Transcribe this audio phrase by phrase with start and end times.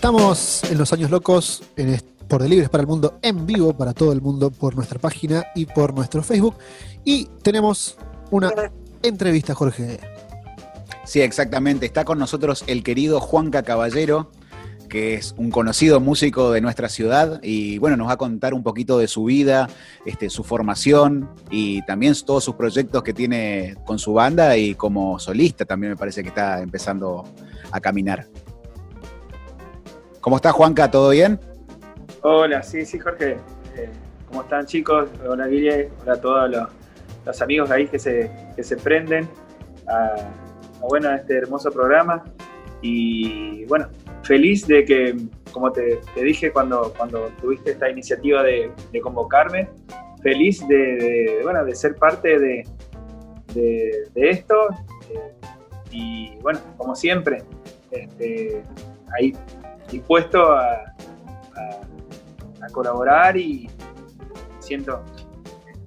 [0.00, 1.62] Estamos en los años locos
[2.26, 5.66] por Delibres para el Mundo en vivo para todo el mundo por nuestra página y
[5.66, 6.54] por nuestro Facebook.
[7.04, 7.98] Y tenemos
[8.30, 8.50] una
[9.02, 10.00] entrevista, Jorge.
[11.04, 11.84] Sí, exactamente.
[11.84, 14.30] Está con nosotros el querido Juanca Caballero,
[14.88, 18.62] que es un conocido músico de nuestra ciudad y bueno, nos va a contar un
[18.62, 19.68] poquito de su vida,
[20.06, 25.18] este, su formación y también todos sus proyectos que tiene con su banda y como
[25.18, 27.24] solista también me parece que está empezando
[27.70, 28.26] a caminar.
[30.20, 30.90] ¿Cómo estás, Juanca?
[30.90, 31.40] ¿Todo bien?
[32.20, 33.38] Hola, sí, sí, Jorge.
[33.74, 33.88] Eh,
[34.28, 35.08] ¿Cómo están, chicos?
[35.26, 35.88] Hola, Guille.
[36.02, 36.50] Hola a todos
[37.24, 38.30] los, amigos ahí que se,
[38.62, 39.26] se prenden
[39.88, 40.16] a,
[40.80, 42.22] bueno, este hermoso programa.
[42.82, 43.88] Y bueno,
[44.22, 45.16] feliz de que,
[45.52, 48.70] como te, dije cuando, cuando tuviste esta iniciativa de,
[49.02, 49.70] convocarme,
[50.22, 52.62] feliz de, bueno, de ser parte de,
[54.14, 54.54] esto.
[55.08, 55.32] Eh,
[55.90, 57.42] y bueno, como siempre,
[57.90, 58.62] este,
[59.18, 59.34] ahí
[59.90, 60.94] dispuesto a,
[62.72, 63.68] colaborar y
[64.60, 65.02] siento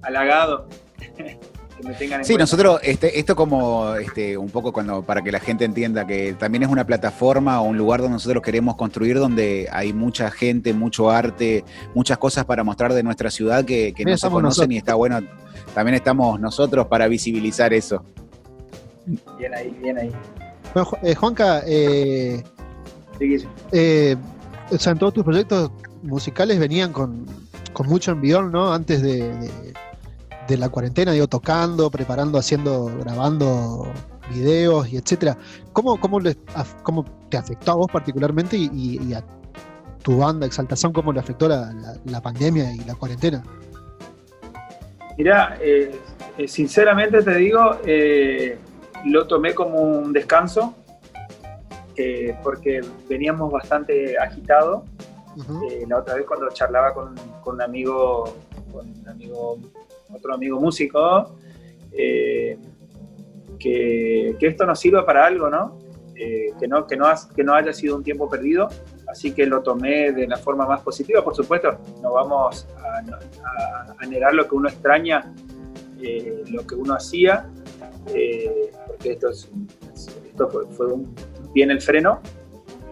[0.02, 0.68] halagado
[1.16, 1.38] que
[1.82, 5.40] me tengan en Sí, nosotros, este, esto como este, un poco cuando para que la
[5.40, 9.68] gente entienda que también es una plataforma o un lugar donde nosotros queremos construir, donde
[9.72, 14.28] hay mucha gente, mucho arte, muchas cosas para mostrar de nuestra ciudad que, no se
[14.28, 15.20] conocen y está bueno.
[15.74, 18.04] También estamos nosotros para visibilizar eso.
[19.38, 20.12] Bien ahí, bien ahí.
[20.74, 22.42] Bueno, eh, Juanca, eh,
[23.20, 24.16] eh,
[24.70, 25.70] o sea, en todos tus proyectos
[26.02, 27.26] musicales venían con,
[27.84, 28.72] mucho envión, ¿no?
[28.72, 29.50] Antes de,
[30.56, 33.86] la cuarentena, digo, tocando, preparando, haciendo, grabando
[34.32, 35.36] videos y etcétera.
[35.72, 39.24] ¿Cómo, cómo, te afectó a vos particularmente y, a
[40.02, 43.42] tu banda Exaltación, cómo le afectó la, pandemia y la cuarentena?
[45.16, 45.98] Mira, eh,
[46.36, 47.78] eh, sinceramente te digo,
[49.06, 50.74] lo tomé como un descanso
[52.42, 54.82] porque veníamos bastante agitados.
[55.68, 57.14] Eh, la otra vez cuando charlaba con,
[57.44, 58.36] un amigo,
[58.72, 59.58] con un amigo,
[60.12, 61.36] otro amigo músico,
[61.92, 62.56] eh,
[63.58, 65.78] que, esto nos sirva para algo, ¿no?
[66.14, 68.68] Eh, que, no, que, no que no haya sido un tiempo perdido,
[69.08, 71.24] así que lo tomé de la forma más positiva.
[71.24, 75.34] Por supuesto, no vamos a, a, negar lo que uno extraña,
[76.50, 77.50] lo que uno hacía,
[78.86, 81.14] porque esto, esto fue, fue un,
[81.54, 82.20] bien el freno,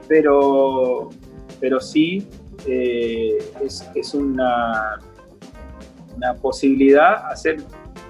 [0.09, 1.11] pero,
[1.61, 2.27] pero sí
[2.67, 3.39] eh,
[3.95, 5.01] es, una,
[6.17, 7.57] una posibilidad hacer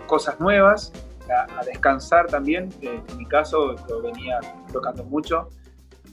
[0.07, 0.93] cosas nuevas,
[1.31, 2.69] a, descansar también.
[2.83, 4.39] en mi caso, yo venía
[4.73, 5.49] tocando mucho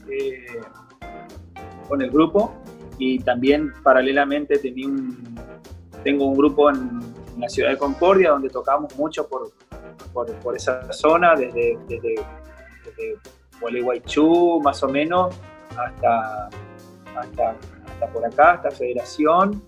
[0.08, 0.46] eh,
[1.88, 2.54] con el grupo
[2.98, 5.38] y también paralelamente tenía un,
[6.02, 7.00] tengo un grupo en,
[7.38, 9.50] la ciudad de Concordia donde tocamos mucho por,
[10.12, 11.78] por, esa zona, desde
[13.60, 15.34] Gualeguaychú, más o menos,
[15.76, 16.48] hasta,
[17.16, 17.56] hasta,
[18.12, 19.62] por acá, hasta Federación.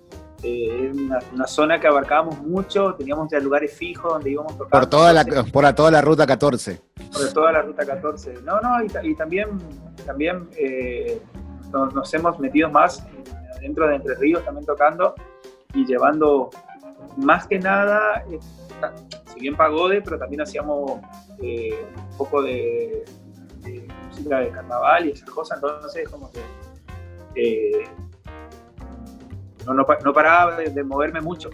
[0.44, 4.70] Eh, una, una, zona que abarcábamos mucho, teníamos ya lugares fijos donde íbamos tocando.
[4.70, 6.80] Por toda la, por toda la ruta 14.
[7.12, 8.34] Por toda la ruta 14.
[8.42, 9.50] No, no, y, también,
[10.04, 11.22] también eh,
[11.70, 13.06] nos, hemos metido más
[13.60, 15.14] dentro de Entre Ríos también tocando
[15.74, 16.50] y llevando
[17.18, 18.40] más que nada, eh,
[19.32, 20.90] si bien pagode, pero también hacíamos
[21.38, 23.04] un poco de,
[23.62, 26.40] de música de carnaval y esas cosas, entonces como que
[27.34, 27.84] eh,
[29.66, 31.50] no, no, paraba de, moverme mucho.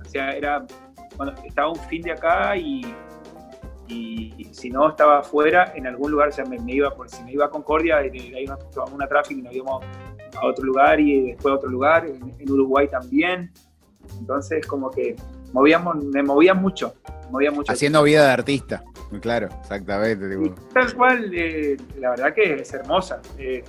[0.00, 0.64] o sea, era,
[1.16, 2.82] bueno, estaba un fin de acá y,
[3.88, 7.32] y, si no estaba afuera, en algún lugar, o sea, me, iba, por si me
[7.32, 9.84] iba a Concordia, y ahí nos tomamos una tráfico y nos íbamos
[10.36, 13.52] a otro lugar y después a otro lugar, en, Uruguay también.
[14.18, 15.16] Entonces, como que
[15.54, 16.94] movíamos, me movía mucho,
[17.30, 17.72] movía mucho.
[17.72, 18.82] Haciendo vida de artista.
[19.20, 20.52] Claro, exactamente.
[20.72, 23.22] tal cual, eh, la verdad que es hermosa.
[23.38, 23.62] Eh,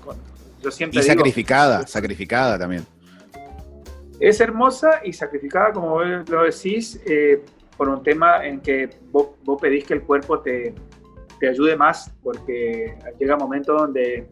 [0.63, 2.84] yo siempre y sacrificada, sacrificada también.
[4.19, 7.44] Es hermosa y sacrificada, como lo decís, eh,
[7.78, 9.27] por un tema en que vos,
[9.62, 10.74] pedís que el cuerpo te,
[11.39, 14.27] te ayude más, porque llega un momento donde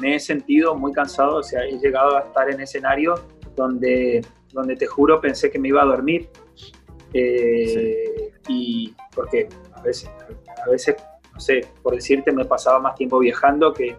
[0.00, 3.14] me, he sentido muy cansado, o sea, he llegado a estar en escenario
[3.54, 4.24] donde,
[4.54, 6.30] donde te juro pensé que me iba a dormir.
[8.48, 9.48] Y porque
[9.84, 10.10] veces,
[10.66, 10.96] a veces,
[11.32, 13.96] no sé, por decirte, me pasaba más tiempo viajando que,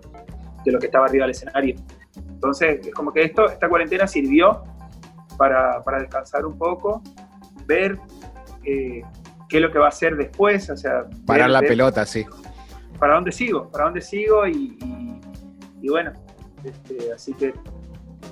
[0.63, 1.75] que lo que estaba arriba del escenario.
[2.15, 4.63] Entonces, es como que esto, esta cuarentena sirvió
[5.37, 7.01] para, para descansar un poco,
[7.65, 7.97] ver
[8.63, 9.03] eh,
[9.47, 11.05] qué es lo que va a hacer después, o sea...
[11.25, 12.25] Parar la pelota, sí.
[12.99, 13.69] ¿Para dónde sigo?
[13.69, 14.47] ¿Para dónde sigo?
[14.47, 14.77] Y,
[15.81, 16.13] y, bueno,
[16.63, 17.53] este, así que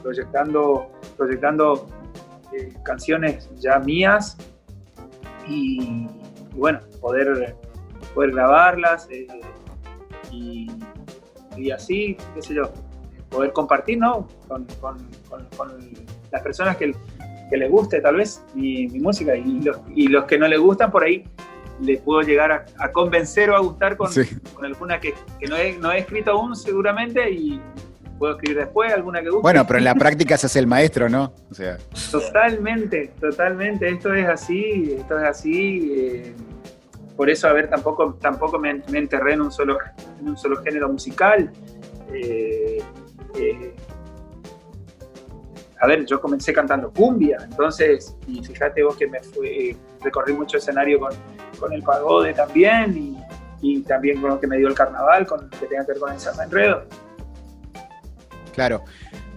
[0.02, 1.88] proyectando, proyectando
[2.57, 4.38] eh, canciones ya mías
[5.47, 6.07] y,
[6.53, 7.55] y bueno, poder,
[8.13, 9.27] poder grabarlas eh,
[10.31, 10.71] y,
[11.57, 12.71] y así, qué sé yo,
[13.29, 14.27] poder compartir, ¿no?
[14.47, 14.67] Con,
[16.31, 16.95] las personas que,
[17.50, 20.91] que, les guste tal vez mi, música y los, y los que no les gustan
[20.91, 21.23] por ahí
[21.79, 24.09] les puedo llegar a, convencer o a gustar con,
[24.53, 27.61] con alguna que, que no, he, no he escrito aún seguramente y
[28.24, 29.42] puedo escribir después, alguna que guste.
[29.42, 31.34] Bueno, pero en la práctica se hace el maestro, ¿no?
[31.52, 31.78] O sea.
[32.10, 33.90] Totalmente, totalmente.
[33.90, 35.92] Esto es así, esto es así.
[35.94, 36.34] Eh,
[37.18, 39.78] por eso, a ver, tampoco, tampoco me, enterré en un solo,
[40.22, 41.52] en un solo género musical.
[42.14, 42.81] Eh,
[43.38, 43.75] eh,
[45.81, 50.56] a ver, yo comencé cantando cumbia, entonces, y fíjate vos que me fui, recorrí mucho
[50.60, 51.12] escenario con,
[51.60, 53.18] con el pagode también, y,
[53.62, 56.14] y, también con lo que me dio el carnaval, con que tenga que ver con
[56.14, 56.86] el Enredo.
[58.53, 58.83] Claro.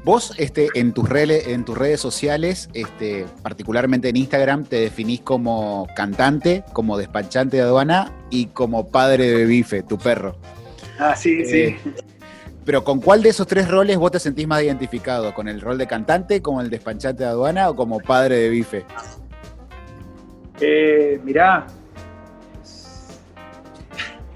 [0.04, 5.20] Vos este, en, tus redes, en tus redes sociales, este, particularmente en Instagram, te definís
[5.20, 10.36] como cantante, como despachante de aduana y como padre de bife, tu perro.
[11.00, 11.58] Ah, sí, sí.
[11.58, 11.78] Eh,
[12.64, 15.34] pero ¿con cuál de esos tres roles vos te sentís más identificado?
[15.34, 18.84] ¿Con el rol de cantante, como el despachante de aduana o como padre de bife?
[20.60, 21.66] Eh, mirá,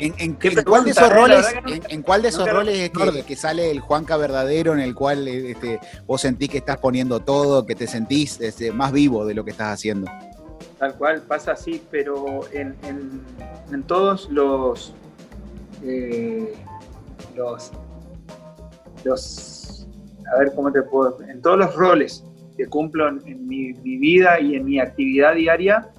[0.01, 1.47] ¿En, cuál de esos roles,
[1.91, 5.79] en, cuál de esos roles es que, sale el Juanca verdadero en el cual este,
[6.07, 9.51] vos sentís que estás poniendo todo, que te sentís este, más vivo de lo que
[9.51, 10.11] estás haciendo?
[10.79, 12.75] Tal cual, pasa así, pero en,
[13.87, 14.95] todos los,
[15.85, 16.55] eh,
[17.37, 17.71] los,
[19.05, 19.87] los,
[20.35, 22.25] a ver cómo te puedo, en todos los roles
[22.57, 25.91] que cumplo en, mi, vida y en mi actividad diaria,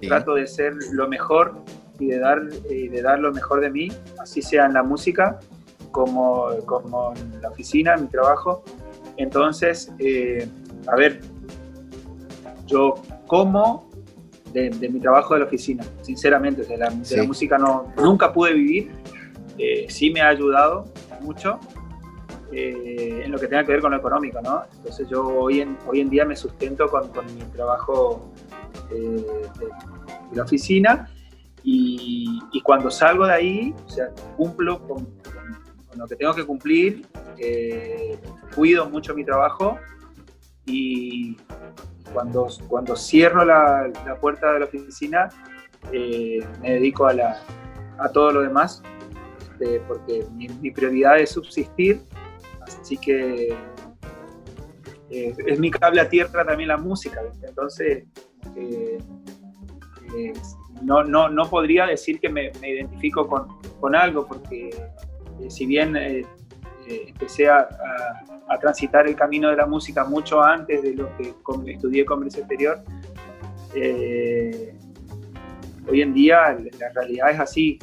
[0.00, 1.54] trato de ser lo mejor
[2.02, 3.88] y de dar, eh, de dar lo mejor de mí,
[4.18, 5.38] así sea en la música
[5.92, 8.64] como, como en la oficina, en mi trabajo.
[9.16, 10.48] Entonces, eh,
[10.88, 11.20] a ver,
[12.66, 12.94] yo
[13.26, 13.88] como
[14.52, 18.54] de, mi trabajo de la oficina, sinceramente, de la, de la música no, nunca pude
[18.54, 18.90] vivir,
[19.58, 20.86] eh, sí me ha ayudado
[21.20, 21.60] mucho
[22.54, 24.62] en lo que tenga que ver con lo económico, ¿no?
[24.76, 28.30] Entonces yo hoy en, hoy en día me sustento con, con mi trabajo
[28.90, 29.68] de, de,
[30.34, 31.08] la oficina
[31.64, 33.74] y, cuando salgo de ahí,
[34.36, 35.08] cumplo con,
[35.96, 37.06] lo que tengo que cumplir,
[37.38, 38.18] eh,
[38.54, 39.78] cuido mucho mi trabajo
[40.64, 41.36] y
[42.12, 45.28] cuando, cuando cierro la, puerta de la oficina,
[45.92, 47.42] eh, me dedico a, la,
[47.98, 48.82] a todo lo demás,
[49.40, 52.02] este, porque mi, prioridad es subsistir,
[52.62, 53.54] así que
[55.10, 58.04] eh, es mi cable a tierra también la música, entonces
[60.82, 64.70] no, no, no podría decir que me, identifico con, algo, porque
[65.40, 66.24] eh, si bien eh,
[66.88, 67.68] eh, empecé a,
[68.60, 71.34] transitar el camino de la música mucho antes de lo que
[71.72, 72.82] estudié comercio exterior,
[75.88, 77.78] hoy en día la realidad es así.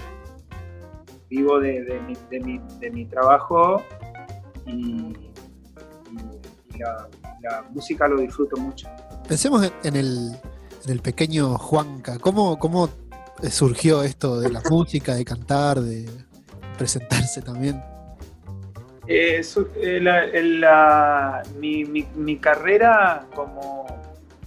[1.28, 2.00] Vivo de,
[2.92, 3.84] mi, trabajo
[4.68, 5.16] y,
[6.78, 7.10] la,
[7.72, 8.88] música lo disfruto mucho.
[9.28, 10.40] Pensemos en el,
[10.86, 12.20] en el pequeño Juanca.
[12.20, 12.90] ¿Cómo, ¿Cómo
[13.50, 16.10] surgió esto de la música, de cantar, de
[16.78, 17.82] presentarse también?
[19.08, 19.42] Eh,
[19.78, 20.02] eh,
[21.58, 23.88] mi, carrera como,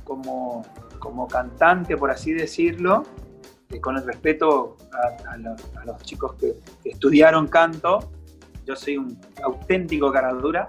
[0.04, 0.64] como,
[1.00, 3.02] como, cantante, por así decirlo,
[3.70, 5.36] eh, con el respeto a,
[5.84, 6.54] los chicos que,
[6.84, 8.12] estudiaron canto,
[8.64, 10.66] yo soy un auténtico caradura.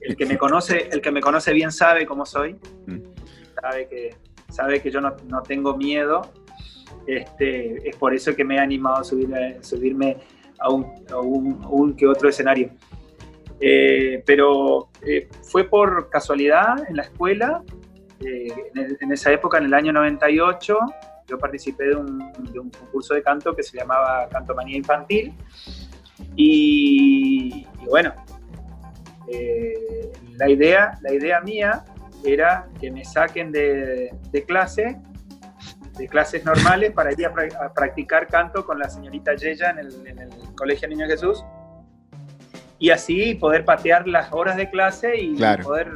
[0.00, 2.56] El que me conoce, el que me conoce bien sabe cómo soy.
[2.86, 2.98] Mm.
[3.60, 4.16] Sabe que
[4.52, 6.22] sabe que yo no, no tengo miedo.
[7.06, 9.28] Este, es por eso que me he animado a, subir,
[9.60, 10.18] subirme
[10.58, 12.70] a un, a un, que otro escenario.
[13.60, 17.62] Eh, pero eh, fue por casualidad en la escuela,
[18.24, 18.52] eh,
[19.00, 20.78] en, esa época, en el año 98,
[21.28, 22.18] yo participé de un,
[22.52, 25.34] de un concurso de canto que se llamaba Canto Manía Infantil.
[26.36, 28.14] Y, y bueno,
[30.36, 31.84] la, idea, la idea mía
[32.24, 34.10] era que me saquen de,
[34.46, 34.98] clase,
[35.98, 39.78] de clases normales, para ir a, practicar canto con la señorita Yeya en
[40.18, 41.44] el, Colegio Niño Jesús.
[42.78, 45.92] Y así poder patear las horas de clase y, poder,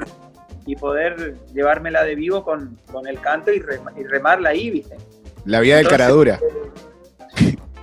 [0.67, 4.97] y poder llevármela de vivo con, el canto y, remarla ahí, ¿viste?
[5.45, 6.39] La vida del caradura.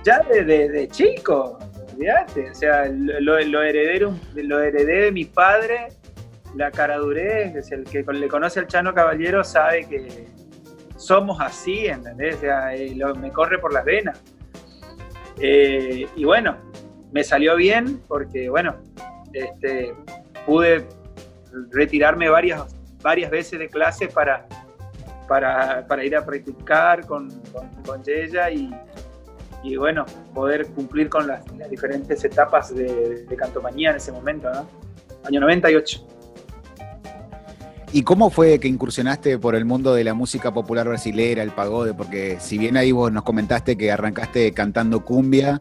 [0.04, 5.88] ya desde de, chico, O sea, lo, lo, heredé, lo heredé de mi padre
[6.54, 10.26] la caradurez, el que le conoce al Chano Caballero sabe que
[10.96, 12.38] somos así, ¿entendés?
[12.42, 14.22] Eh, me corre por las venas.
[15.40, 16.56] Eh, y bueno,
[17.12, 18.76] me salió bien porque, bueno,
[19.32, 19.94] este,
[20.46, 20.86] pude
[21.70, 24.46] retirarme varias, varias veces de clase para,
[25.28, 27.30] para, ir a practicar con,
[27.84, 34.12] con, ella y, bueno, poder cumplir con las, diferentes etapas de, de, Cantomanía en ese
[34.12, 34.68] momento, ¿no?
[35.24, 36.06] Año 98.
[37.94, 41.94] ¿Y cómo fue que incursionaste por el mundo de la música popular brasilera, el pagode?
[41.94, 45.60] Porque si bien ahí vos nos comentaste que arrancaste cantando cumbia,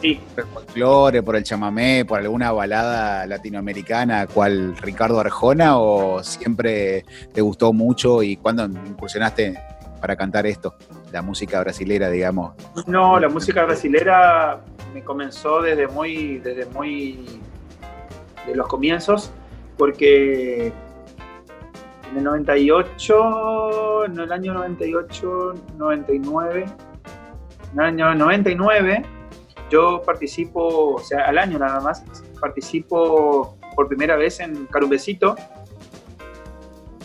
[0.00, 0.20] sí.
[0.34, 7.04] por el folclore, por el chamamé, por alguna balada latinoamericana, cual Ricardo Arjona, o siempre
[7.32, 9.56] te gustó mucho y cuándo incursionaste
[10.00, 10.74] para cantar esto,
[11.12, 12.54] la música brasilera, digamos?
[12.88, 14.60] No, la música brasilera
[14.92, 17.24] me comenzó desde muy, desde muy
[18.48, 19.30] de los comienzos,
[19.78, 20.72] porque
[22.12, 26.66] en el 98, en el año 98, 99,
[27.72, 29.02] en el año 99,
[29.70, 32.04] yo participo, o sea, al año nada más,
[32.38, 35.36] participo por primera vez en Carumbecito.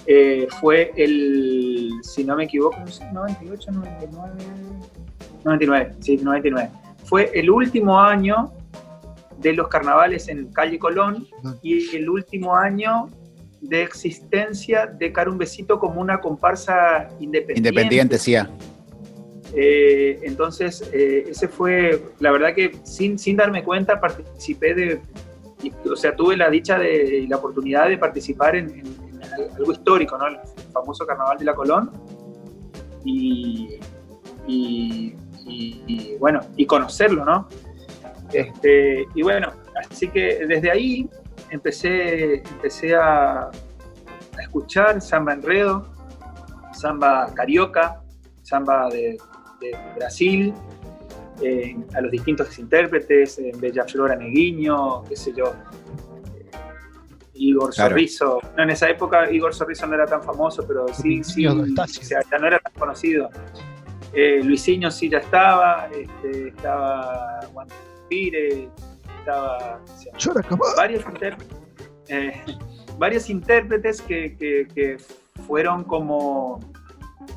[0.05, 2.77] Eh, fue el, si no me equivoco,
[3.13, 4.33] 98, 99,
[5.45, 6.69] 99, sí, 99.
[7.05, 8.51] Fue el último año
[9.37, 11.25] de los carnavales en Calle Colón
[11.61, 13.07] y el último año
[13.61, 17.69] de existencia de Carumbecito como una comparsa independiente.
[17.69, 18.35] Independiente, sí.
[19.53, 25.01] Eh, entonces, eh, ese fue, la verdad que sin, sin darme cuenta, participé de,
[25.89, 28.83] o sea, tuve la dicha de, y la oportunidad de participar en,
[29.57, 30.27] algo histórico, ¿no?
[30.27, 30.37] El
[30.71, 31.91] famoso Carnaval de la Colón.
[33.03, 33.79] Y,
[34.47, 37.47] y, y, bueno, y conocerlo, ¿no?
[38.33, 39.53] Este, y bueno,
[39.89, 41.09] así que desde ahí
[41.49, 43.49] empecé, empecé a,
[44.39, 45.87] escuchar samba enredo,
[46.71, 48.01] samba carioca,
[48.43, 49.17] samba de,
[49.95, 50.53] Brasil,
[51.41, 55.55] eh, a los distintos intérpretes, en Bella Flora Neguiño, qué sé yo,
[56.35, 56.51] eh,
[57.33, 58.39] Igor Sorriso.
[58.55, 61.53] en esa época Igor Sorriso no era tan famoso, pero sí, sí, ya
[62.39, 63.29] no era tan conocido.
[64.13, 67.67] Eh, Luisinho sí ya estaba, este, estaba Juan
[68.07, 68.69] Pire,
[70.75, 71.57] varios, intérpretes,
[72.09, 72.41] eh,
[72.97, 74.97] varios intérpretes que,
[75.45, 76.59] fueron como,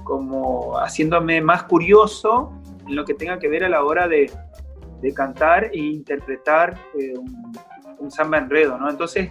[0.05, 2.51] como haciéndome más curioso
[2.89, 4.31] en lo que tenga que ver a la hora de,
[5.15, 7.15] cantar e interpretar eh,
[7.99, 8.91] un, samba enredo, ¿no?
[8.91, 9.31] Entonces,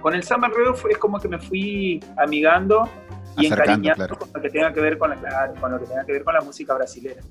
[0.00, 2.88] con el samba enredo fue, es como que me fui amigando
[3.38, 6.12] y encariñando con lo que tenga que ver con la, con lo que tenga que
[6.12, 7.22] ver con la música brasileña.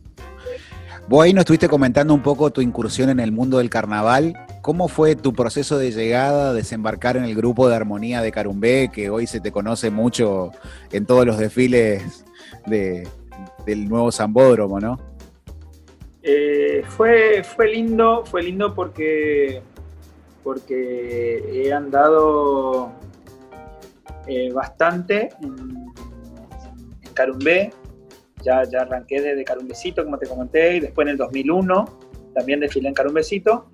[1.07, 4.33] Vos ahí nos estuviste comentando un poco tu incursión en el mundo del carnaval.
[4.61, 9.09] ¿Cómo fue tu proceso de llegada, desembarcar en el grupo de armonía de Carumbé, que
[9.09, 10.51] hoy se te conoce mucho
[10.91, 12.25] en todos los desfiles
[12.67, 14.99] del nuevo Zambódromo, no?
[16.21, 19.63] Eh, fue, fue lindo, fue lindo porque,
[20.43, 22.91] porque he andado
[24.27, 25.91] eh, bastante en,
[27.01, 27.73] en Carumbé,
[28.43, 31.85] ya, ya arranqué desde Carumbecito, como te comenté, y después en el 2001
[32.35, 33.70] también desfilé en Carumbecito.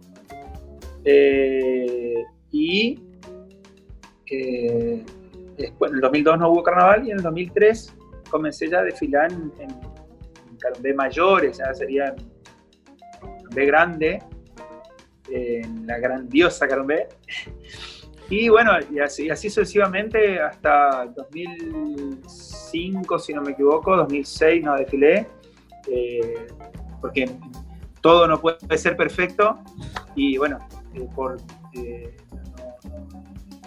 [1.10, 3.00] Eh, y
[4.30, 5.06] eh,
[5.58, 7.96] después, en el 2002 no hubo carnaval y en el 2003
[8.30, 9.70] comencé ya a desfilar en, en,
[10.60, 12.14] Carumbé mayores, ya sería
[13.22, 14.22] Carumbé grande,
[15.30, 17.08] en la grandiosa Carumbé.
[18.30, 25.26] Y bueno, y así, así sucesivamente hasta 2005, si no me equivoco, 2006 no desfilé,
[25.90, 26.48] eh,
[27.00, 27.32] porque
[28.02, 29.58] todo no puede ser perfecto
[30.14, 30.60] y bueno,
[30.98, 31.38] eh, por,
[31.74, 32.16] eh,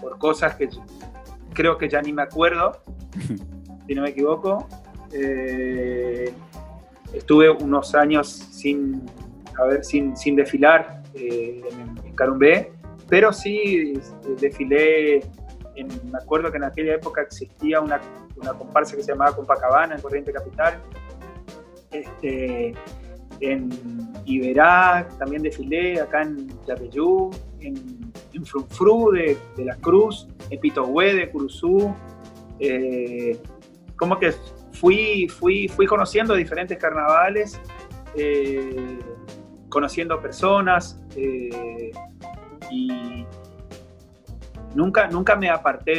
[0.01, 0.69] por cosas que
[1.53, 2.83] creo que ya ni me acuerdo,
[3.87, 4.69] si no me equivoco,
[7.13, 9.03] estuve unos años sin,
[9.59, 12.73] a ver, sin, sin desfilar en, en Carumbé
[13.11, 15.21] pero sí este, desfilé,
[15.77, 18.01] me acuerdo que en aquella época existía una,
[18.57, 20.81] comparsa que se llamaba Compacabana en Corriente Capital.
[21.91, 22.73] Este,
[23.41, 23.71] en
[24.25, 27.31] Iberak también desfilé, acá en Yapeyú,
[27.61, 31.95] en, en Frunfru de, La Cruz, en Pitohue de Curuzú.
[32.59, 33.39] Eh,
[33.97, 34.33] como que
[34.73, 37.61] fui, fui, fui conociendo diferentes carnavales,
[38.15, 38.99] eh,
[39.69, 41.01] conociendo personas.
[41.17, 41.91] Eh,
[42.71, 43.27] y
[44.75, 45.93] nunca, nunca me aparté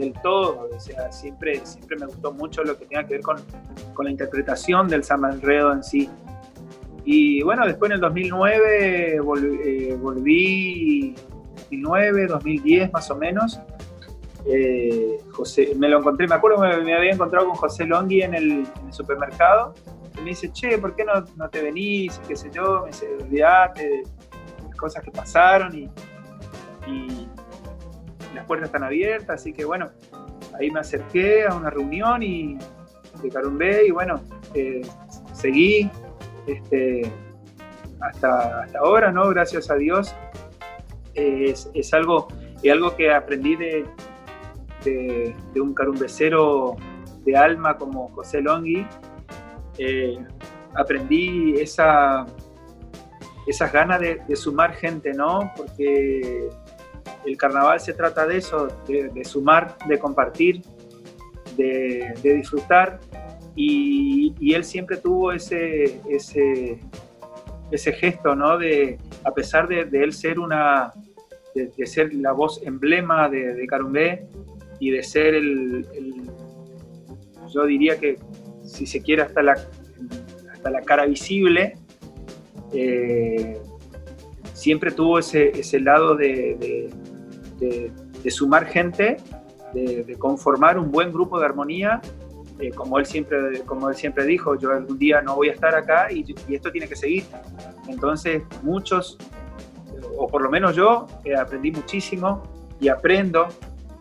[0.00, 3.36] del todo, o sea, siempre, siempre me gustó mucho lo que tenga que ver con,
[3.94, 6.08] con la interpretación del samba enredo en sí.
[7.10, 11.14] Y bueno, después en el 2009 volví,
[11.70, 13.58] 2009, 2010 más o menos.
[14.44, 18.34] Eh, José, me lo encontré, me acuerdo que me, había encontrado con José Longhi en
[18.34, 19.72] el, supermercado
[20.18, 22.20] y me dice, che, ¿por qué no, no te venís?
[22.28, 24.02] qué sé yo, me dice, olvidate
[24.76, 25.90] cosas que pasaron y,
[28.34, 29.88] las puertas están abiertas, así que bueno,
[30.60, 32.58] ahí me acerqué a una reunión y
[33.22, 34.20] de Carumbé y bueno,
[34.52, 34.82] eh,
[35.32, 35.90] seguí
[36.48, 37.12] este,
[38.00, 39.28] hasta, hasta ahora, ¿no?
[39.28, 40.14] Gracias a Dios.
[41.14, 42.28] Es, es algo,
[42.62, 43.84] es algo que aprendí de,
[44.84, 46.76] de, un carumbecero
[47.24, 48.86] de alma como José Longhi.
[49.78, 50.18] Eh,
[50.74, 52.26] aprendí esa,
[53.46, 55.52] esas ganas de, sumar gente, ¿no?
[55.56, 56.48] Porque
[57.24, 60.62] el carnaval se trata de eso, de, sumar, de compartir,
[61.56, 63.00] de, disfrutar.
[63.60, 66.78] Y, él siempre tuvo ese, ese,
[67.72, 68.56] ese gesto, ¿no?
[68.56, 70.92] De, a pesar de, él ser una,
[71.54, 74.28] de, ser la voz emblema de, de Carumbé
[74.78, 75.84] y de ser el,
[77.52, 78.16] yo diría que
[78.64, 79.56] si se quiere hasta la,
[80.52, 81.76] hasta la cara visible,
[82.72, 83.58] eh,
[84.52, 86.90] siempre tuvo ese, ese lado de,
[87.58, 89.16] de, sumar gente,
[89.72, 92.00] de, conformar un buen grupo de armonía.
[92.60, 95.74] Eh, como, él siempre, como él siempre dijo, yo algún día no voy a estar
[95.74, 97.24] acá y, esto tiene que seguir.
[97.86, 99.16] Entonces, muchos,
[100.16, 102.42] o por lo menos yo, eh, aprendí muchísimo
[102.80, 103.46] y aprendo,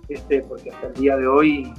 [0.09, 1.73] este, porque hasta el día de hoy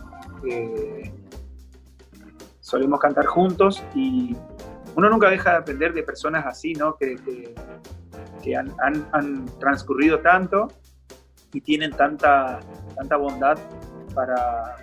[2.61, 4.37] solemos cantar juntos y
[4.95, 6.97] uno nunca deja de aprender de personas así, ¿no?
[6.97, 7.17] Que,
[8.43, 10.69] que, han, han, transcurrido tanto
[11.53, 12.61] y tienen tanta,
[12.95, 13.59] tanta bondad
[14.15, 14.77] para,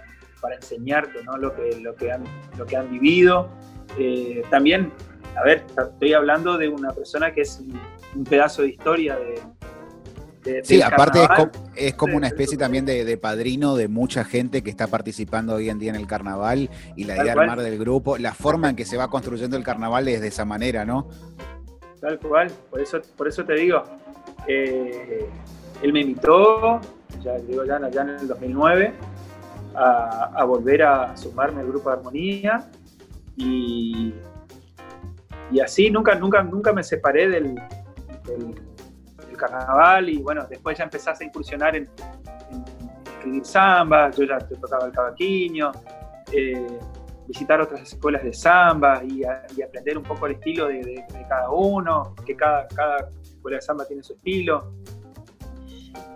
[0.46, 1.38] para enseñarte, ¿no?
[1.38, 2.24] Lo que, lo que, han,
[2.56, 3.50] lo que han vivido.
[3.98, 4.92] Eh, también,
[5.36, 7.64] a ver, estoy hablando de una persona que es
[8.16, 9.42] un pedazo de historia de,
[10.62, 11.20] sí, aparte
[11.76, 15.80] es, como una especie también de, padrino de mucha gente que está participando hoy en
[15.80, 18.86] día en el carnaval y la idea de armar del grupo, la forma en que
[18.86, 21.10] se va construyendo el carnaval es de esa manera, ¿no?
[22.00, 23.82] Tal cual, por eso, por eso te digo,
[24.48, 25.28] eh,
[25.82, 26.80] él me invitó,
[27.24, 28.94] ya digo ya, en el 2009,
[29.78, 32.70] a, volver a sumarme al grupo de armonía.
[33.36, 34.14] Y,
[35.52, 37.56] y así nunca, nunca, nunca me separé del
[39.38, 40.10] carnaval.
[40.10, 41.90] Y bueno, después ya empezás a incursionar en,
[43.06, 45.72] escribir samba, yo ya tocaba el cavaquinho,
[46.32, 46.80] eh,
[47.28, 52.36] visitar otras escuelas de samba y, aprender un poco el estilo de, cada uno, que
[52.36, 54.74] cada, cada escuela de samba tiene su estilo.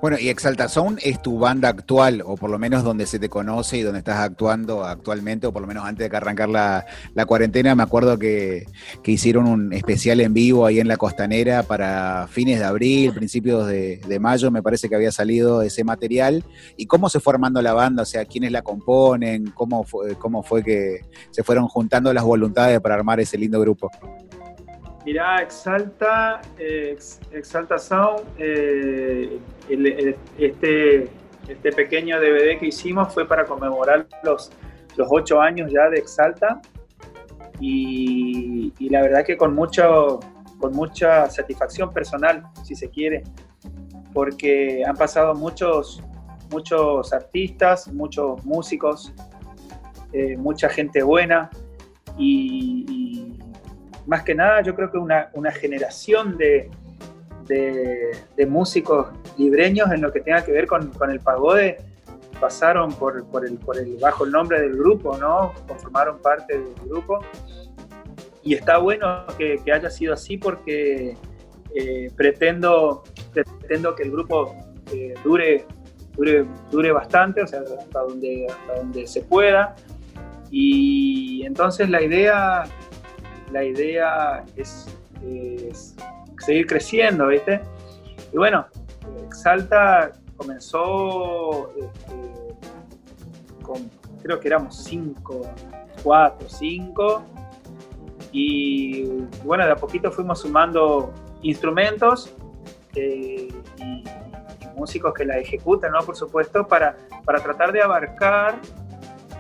[0.02, 3.28] Bueno, y Exalta Sound es tu banda actual, o por lo menos donde se te
[3.28, 6.86] conoce y donde estás actuando actualmente, o por lo menos antes de que arrancar la,
[7.28, 7.76] cuarentena.
[7.76, 8.66] Me acuerdo que,
[9.04, 14.20] hicieron un especial en vivo ahí en la costanera para fines de abril, principios de,
[14.22, 16.46] mayo, me parece que había salido ese material.
[16.78, 18.04] ¿Y cómo se fue armando la banda?
[18.04, 19.48] O sea, ¿quiénes la componen?
[19.52, 23.92] ¿Cómo fue, cómo fue que se fueron juntando las voluntades para armar ese lindo grupo?
[25.10, 26.40] Mirá, Exalta,
[27.32, 29.40] Exalta Sound, eh,
[30.38, 31.10] este,
[31.48, 34.52] este pequeño DVD que hicimos fue para conmemorar los,
[34.98, 36.62] los ocho años ya de Exalta.
[37.60, 40.20] Y, la verdad que con, mucho,
[40.60, 43.24] con mucha satisfacción personal, si se quiere,
[44.14, 46.04] porque han pasado muchos,
[46.52, 49.12] muchos artistas, muchos músicos,
[50.14, 51.50] eh, mucha gente buena
[52.16, 53.40] y
[54.10, 56.70] más que nada yo creo que una, una generación de,
[57.48, 61.78] de, músicos libreños en lo que tenga que ver con, con el pagode
[62.40, 65.54] pasaron por, por, el, por el, bajo el nombre del grupo, ¿no?
[65.68, 67.20] Conformaron parte del grupo.
[68.44, 71.18] Y está bueno que, que haya sido así porque
[71.76, 74.56] eh, pretendo, pretendo que el grupo
[74.94, 75.66] eh, dure,
[76.16, 79.76] dure, dure bastante, o sea, hasta donde, hasta donde se pueda.
[80.50, 82.64] Y entonces la idea
[83.52, 84.88] la idea es,
[86.40, 87.62] seguir creciendo, ¿viste?
[88.32, 88.66] Y bueno,
[89.28, 92.16] Exalta comenzó este,
[93.62, 93.90] con,
[94.22, 95.42] creo que éramos cinco,
[96.04, 97.24] cuatro, cinco,
[98.32, 99.06] y
[99.44, 102.34] bueno, de a poquito fuimos sumando instrumentos
[102.96, 103.50] y,
[104.76, 106.00] músicos que la ejecutan, ¿no?
[106.06, 108.56] Por supuesto, para, para tratar de abarcar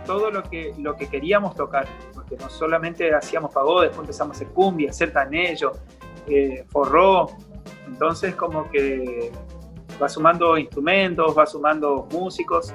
[0.06, 1.88] todo lo que, lo que queríamos tocar
[2.38, 5.74] no solamente hacíamos pagode, después empezamos a hacer cumbia, hacer tanello,
[6.28, 7.28] eh, forró,
[7.88, 9.32] entonces como que
[10.02, 12.74] va sumando instrumentos, va sumando músicos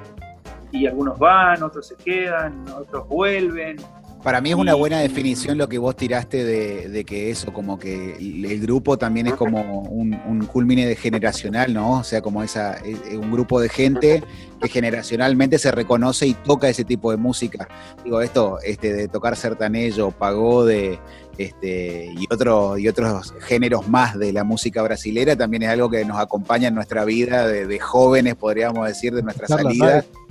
[0.71, 3.77] y algunos van, otros se quedan, otros vuelven,
[4.25, 8.15] para mí es una buena definición lo que vos tiraste de, que eso, como que
[8.15, 11.99] el, grupo también es como un, un, culmine de generacional, ¿no?
[11.99, 12.79] O sea, como esa,
[13.11, 14.23] un grupo de gente
[14.59, 17.67] que generacionalmente se reconoce y toca ese tipo de música.
[18.03, 20.99] Digo, esto este, de tocar sertanello, pagode,
[21.37, 26.03] este, y, otro, y otros géneros más de la música brasilera también es algo que
[26.03, 30.01] nos acompaña en nuestra vida de, jóvenes, podríamos decir, de nuestra salida.
[30.01, 30.24] Claro,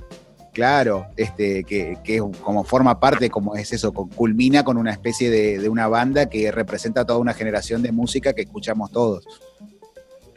[1.17, 5.87] este, que, que, como forma parte, como es eso, culmina con una especie de, una
[5.87, 9.25] banda que representa toda una generación de música que escuchamos todos.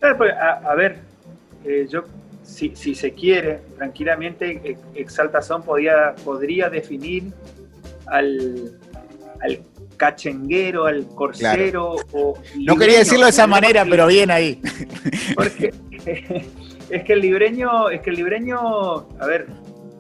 [0.01, 0.99] Pues, a, ver,
[1.65, 2.05] eh, yo,
[2.43, 7.33] si, se quiere, tranquilamente, Exaltación podía, podría definir
[8.07, 8.79] al,
[9.41, 9.61] al
[9.97, 11.97] cachenguero, al corsero.
[12.13, 14.61] O no quería decirlo de esa manera, pero bien ahí.
[15.35, 15.73] Porque
[16.91, 18.59] es que el libreño, es que el libreño,
[19.21, 19.47] a ver,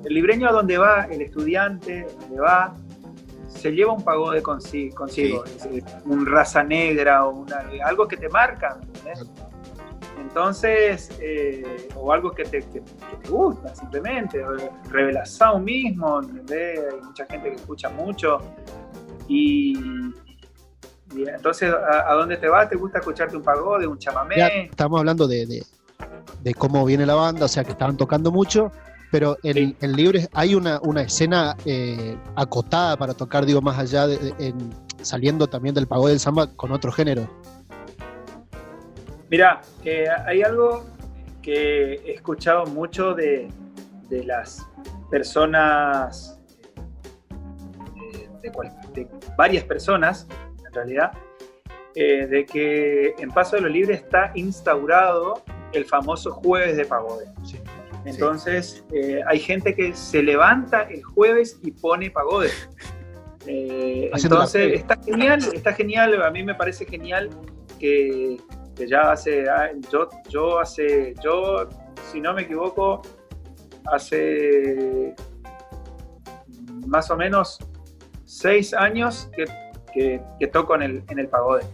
[0.05, 2.75] el libreño a donde va, el estudiante, donde va,
[3.49, 5.45] se lleva un pagode consigo, consigo
[6.05, 7.45] un raza negra o
[7.85, 8.79] algo que te marca.
[10.21, 12.65] Entonces, eh, o algo que te,
[13.29, 14.45] gusta simplemente,
[14.91, 18.39] revelación mismo, hay mucha gente que escucha mucho
[19.27, 19.75] y,
[21.17, 22.69] entonces, ¿a, dónde te vas?
[22.69, 24.67] ¿Te gusta escucharte un pagode, un chamamé?
[24.71, 25.65] estamos hablando de,
[26.43, 28.71] de, cómo viene la banda, o sea que estaban tocando mucho,
[29.11, 34.07] pero en, en Libres hay una, una escena eh, acotada para tocar, digo, más allá,
[34.07, 34.55] de,
[35.01, 37.29] saliendo también del pago del samba con otro género.
[39.31, 40.85] Mira, eh, hay algo
[41.42, 43.51] que he escuchado mucho de,
[44.11, 44.66] las
[45.11, 46.38] personas,
[48.12, 50.27] eh, de, varias personas,
[50.66, 51.12] en realidad,
[51.94, 55.42] de que en Paso de los Libres está instaurado
[55.73, 57.27] el famoso jueves de pagode.
[57.44, 57.58] Sí.
[58.09, 62.51] Entonces, eh, hay gente que se levanta el jueves y pone pagode.
[63.47, 67.31] Eh, entonces, está genial, está genial, a mí me parece genial
[67.79, 68.37] que,
[68.87, 71.68] ya hace, ah, yo, yo hace, yo,
[72.11, 73.03] si no me equivoco,
[73.87, 75.14] hace
[76.87, 77.59] más o menos
[78.25, 80.21] seis años que,
[80.53, 81.64] toco en el, en el pagode.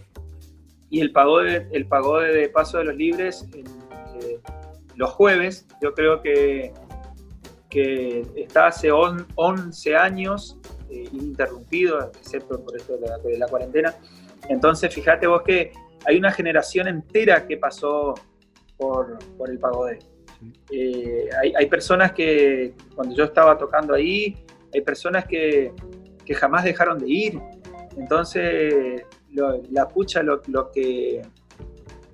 [0.90, 3.46] Y el pagode, el pagode de Paso de los Libres,
[4.96, 6.72] los jueves, yo creo que,
[7.70, 10.58] que está hace 11 años
[10.90, 13.94] eh, ininterrumpido, excepto por esto de la, cuarentena.
[14.48, 15.72] Entonces, fíjate vos que
[16.06, 18.14] hay una generación entera que pasó
[18.76, 19.98] por, el pagode.
[20.70, 24.36] Eh, hay, personas que, cuando yo estaba tocando ahí,
[24.72, 25.72] hay personas que,
[26.36, 27.40] jamás dejaron de ir.
[27.96, 29.02] Entonces,
[29.32, 31.22] la pucha lo, que,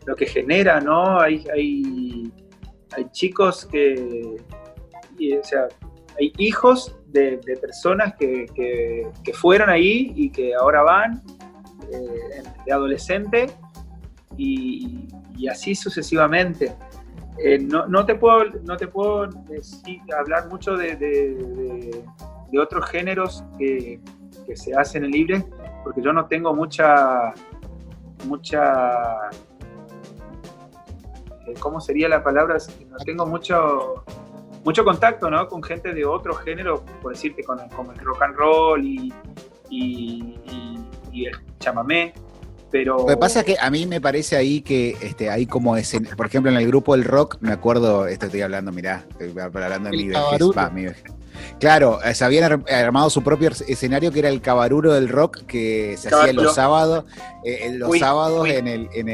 [0.06, 1.20] lo que genera, ¿no?
[1.20, 2.32] Hay, hay,
[2.96, 4.36] hay chicos que,
[5.38, 5.68] o sea,
[6.18, 11.22] hay hijos de, personas que, que, fueron ahí y que ahora van
[11.92, 13.46] eh, de adolescente
[14.36, 15.08] y,
[15.50, 16.74] así sucesivamente.
[17.42, 19.28] Eh, no, te puedo, no te puedo
[20.18, 24.00] hablar mucho de, de, otros géneros que,
[24.54, 25.44] se hacen en libre,
[25.84, 27.32] porque yo no tengo mucha,
[28.26, 29.30] mucha
[31.58, 32.56] ¿cómo sería la palabra?
[32.88, 34.04] No tengo mucho,
[34.64, 35.48] mucho contacto ¿no?
[35.48, 39.12] con gente de otro género, por decirte, con, como el rock and roll y,
[39.70, 42.12] y, el chamamé.
[42.70, 42.98] Pero...
[42.98, 46.00] Lo que pasa es que a mí me parece ahí que este, hay como ese,
[46.00, 49.90] por ejemplo, en el grupo del rock, me acuerdo, esto estoy hablando, mirá, estoy hablando
[49.90, 51.02] de mi vejez,
[51.58, 55.96] Claro, eh, se habían armado su propio escenario que era el cabaruro del rock que
[55.98, 57.04] se hacía los sábados,
[57.44, 59.08] eh, los sábados En, el, en,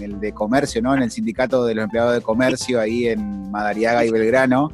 [0.00, 0.94] el, de comercio, ¿no?
[0.94, 4.72] En el sindicato de los empleados de comercio ahí en Madariaga y Belgrano.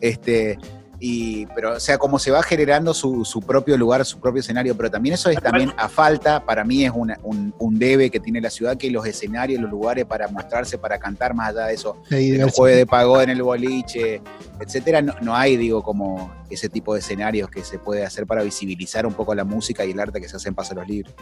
[0.00, 0.58] Este,
[1.00, 4.90] y, pero, o sea, como se va generando su, propio lugar, su propio escenario, pero
[4.90, 8.76] también eso es también a falta, para mí es un, debe que tiene la ciudad,
[8.76, 12.78] que los escenarios, los lugares para mostrarse, para cantar, más allá de eso, el jueves
[12.78, 14.20] de pagó en el boliche,
[14.58, 19.06] etcétera, no, hay, digo, como ese tipo de escenarios que se puede hacer para visibilizar
[19.06, 21.14] un poco la música y el arte que se hace en Paso los Libres.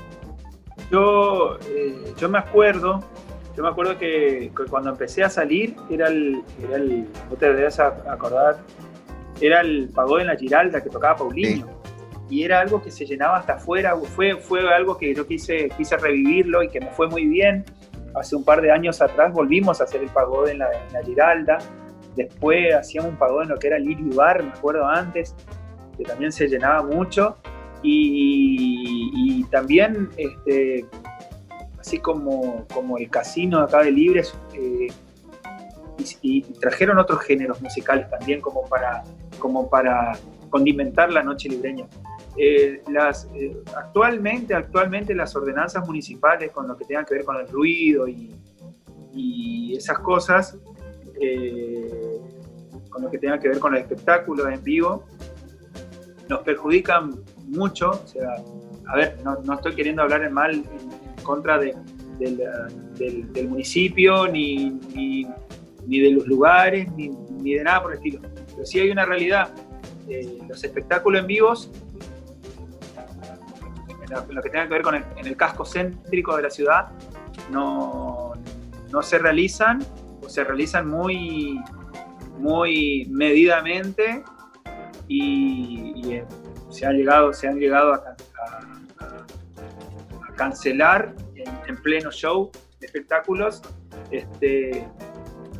[0.90, 3.02] Yo, eh, yo me acuerdo,
[3.56, 7.78] yo me acuerdo que, cuando empecé a salir, era el, era el, no te debes
[7.78, 8.58] acordar,
[9.40, 11.66] era el pagode en la Giralda que tocaba Paulinho.
[12.28, 15.96] Y era algo que se llenaba hasta afuera, fue, fue algo que yo quise, quise
[15.96, 17.64] revivirlo y que me fue muy bien.
[18.16, 20.70] Hace un par de años atrás volvimos a hacer el pagode en la,
[21.04, 21.58] Giralda.
[22.16, 25.36] Después hacíamos un pagode en lo que era Lili Bar, me acuerdo antes,
[25.96, 27.36] que también se llenaba mucho.
[27.82, 30.84] Y, también, este,
[31.78, 34.88] así como, como el casino acá de Libres, eh,
[36.22, 39.04] y, trajeron otros géneros musicales también como para,
[39.46, 40.18] como para
[40.50, 41.86] condimentar la noche libreña.
[42.36, 47.36] Eh, las, eh, actualmente, actualmente las ordenanzas municipales con lo que tengan que ver con
[47.36, 48.34] el ruido y,
[49.76, 50.58] esas cosas,
[51.20, 52.18] eh,
[52.88, 55.04] con lo que tengan que ver con el espectáculo en vivo,
[56.28, 57.14] nos perjudican
[57.46, 57.90] mucho.
[57.90, 58.42] O sea,
[58.86, 61.74] a ver, no, no estoy queriendo hablar en mal en, contra de,
[62.18, 65.26] del, del, municipio ni, ni,
[65.86, 67.10] ni de los lugares, ni,
[67.42, 68.20] ni de nada por el estilo.
[68.56, 69.50] Pero sí hay una realidad.
[70.08, 71.70] Eh, los espectáculos en vivos,
[74.02, 76.88] en lo, que tenga que ver con el, en el casco céntrico de la ciudad,
[77.50, 78.32] no,
[78.90, 79.84] no se realizan
[80.22, 81.60] o se realizan muy,
[82.38, 84.24] muy medidamente
[85.08, 86.24] y, eh,
[86.70, 88.16] se, ha llegado, se han llegado a,
[90.36, 93.62] cancelar en, pleno show de espectáculos
[94.10, 94.86] este,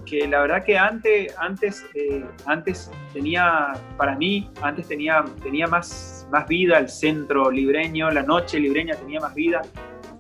[0.06, 6.26] que la verdad que antes, antes, eh, antes tenía, para mí, antes tenía, tenía más,
[6.30, 9.62] más vida el centro libreño, la noche libreña tenía más vida,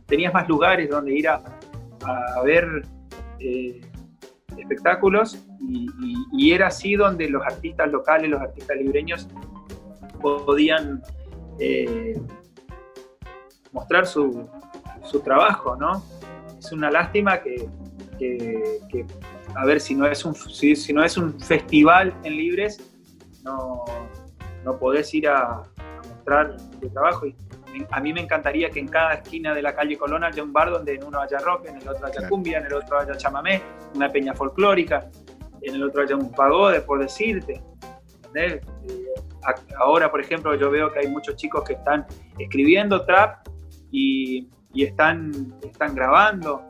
[0.06, 1.42] tenías más lugares donde ir a,
[2.44, 2.82] ver
[3.40, 3.80] eh,
[4.56, 9.28] espectáculos y, era así donde los artistas locales, los artistas libreños
[10.20, 11.02] podían
[11.58, 12.20] eh,
[13.72, 14.48] mostrar su,
[15.02, 16.04] su, trabajo, ¿no?
[16.58, 17.68] Es una lástima que,
[19.56, 22.78] a ver, si no es un, si, no es un festival en Libres,
[23.42, 23.84] no,
[24.64, 25.62] no podés ir a,
[26.08, 27.26] mostrar tu trabajo.
[27.26, 27.34] Y
[27.90, 30.70] a mí me encantaría que en cada esquina de la calle Colón haya un bar
[30.70, 33.62] donde en uno haya rock, en el otro haya cumbia, en el otro haya chamamé,
[33.94, 35.08] una peña folclórica,
[35.62, 37.62] en el otro haya un pagode, por decirte.
[38.34, 38.60] Eh,
[39.78, 42.06] ahora, por ejemplo, yo veo que hay muchos chicos que están
[42.38, 43.48] escribiendo trap
[43.90, 46.68] y, están, están grabando.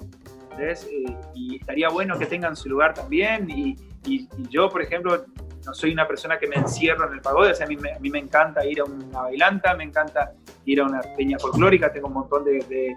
[0.58, 3.48] Eh, y estaría bueno que tengan su lugar también.
[3.50, 3.76] Y,
[4.50, 5.24] yo, por ejemplo,
[5.64, 7.98] no soy una persona que me encierro en el pagode, o sea, a mí, a
[7.98, 10.32] mí me encanta ir a una bailanta, me encanta
[10.64, 12.96] ir a una peña folclórica, tengo un montón de,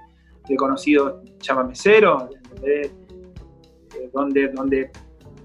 [0.55, 2.25] conocidos chamameceros,
[2.63, 2.91] eh,
[4.13, 4.91] donde, donde,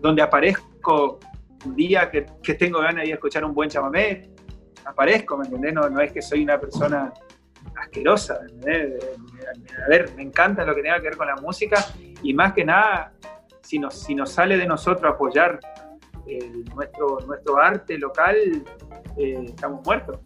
[0.01, 1.19] donde aparezco
[1.65, 2.23] un día que,
[2.55, 4.29] tengo ganas de ir a escuchar un buen chamamé,
[4.85, 5.73] aparezco, ¿me?
[5.73, 7.13] No, es que soy una persona
[7.81, 8.39] asquerosa,
[9.85, 11.85] A ver, me encanta lo que tenga que ver con la música
[12.23, 13.13] y más que nada,
[13.63, 15.61] si nos, si nos sale de nosotros apoyar
[16.75, 18.37] nuestro, nuestro arte local,
[19.17, 20.19] eh, estamos muertos.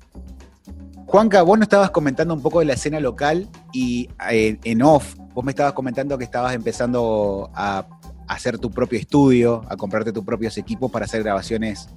[1.07, 5.15] Juanca, vos nos estabas comentando un poco de la escena local y eh, en off,
[5.33, 7.87] vos me estabas comentando que estabas empezando a
[8.29, 11.89] hacer tu propio estudio, a comprarte tus propios equipos para hacer grabaciones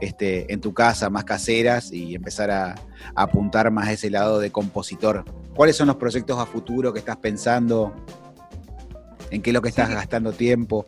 [0.00, 2.74] este, en tu casa, más caseras y empezar a,
[3.14, 5.24] apuntar más a ese lado de compositor.
[5.54, 7.94] ¿Cuáles son los proyectos a futuro que estás pensando?
[9.30, 10.84] ¿En qué es lo que estás gastando tiempo?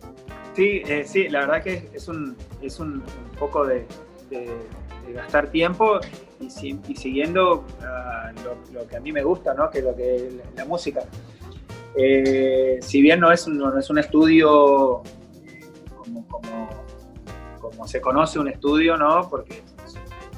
[0.54, 3.02] Sí, eh, sí, la verdad que es un, es un,
[3.38, 3.86] poco de,
[5.14, 6.00] gastar tiempo
[6.40, 8.32] y, siguiendo ah,
[8.72, 9.70] lo, que a mí me gusta, ¿no?
[9.70, 11.00] que es lo que la música.
[12.00, 15.02] Eh, si bien no es, no, es un estudio
[15.96, 16.28] como,
[17.60, 19.28] como, se conoce un estudio, ¿no?
[19.28, 19.64] porque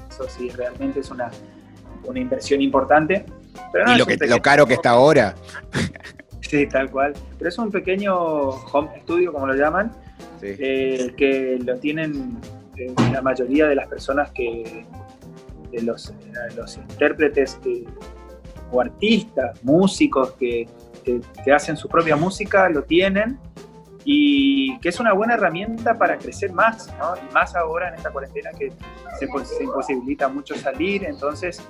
[0.09, 1.31] eso sí realmente es una,
[2.05, 3.27] una inversión importante.
[3.73, 5.35] Pero y lo, que, lo caro que está ahora.
[6.41, 7.13] Sí, tal cual.
[7.39, 9.93] Pero es un pequeño home studio, como lo llaman,
[10.43, 12.41] eh, que lo tienen
[12.77, 14.85] eh, la mayoría de las personas que,
[15.71, 16.13] de los,
[16.57, 17.57] los intérpretes
[18.73, 20.67] o artistas, músicos que,
[21.01, 21.21] que,
[21.53, 23.39] hacen su propia música, lo tienen
[24.05, 27.15] y que es una buena herramienta para crecer más, ¿no?
[27.17, 28.73] Y más ahora en esta cuarentena que
[29.19, 31.63] se, se imposibilita mucho salir, entonces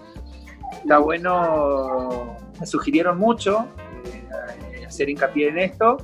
[0.83, 3.67] está bueno, me sugirieron mucho
[4.05, 5.99] eh, hacer hincapié en esto,